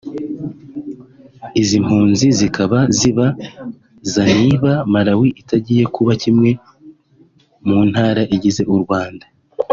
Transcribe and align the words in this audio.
Izi 1.61 1.77
mpunzi 1.85 2.25
zikaba 2.39 2.79
zibaza 2.97 4.23
niba 4.39 4.71
Malawi 4.93 5.29
itagiye 5.41 5.83
kuba 5.95 6.11
nk’imwe 6.17 6.51
mu 7.67 7.79
ntara 7.89 8.21
zigize 8.31 8.63
u 8.75 8.75
Rwanda 8.83 9.25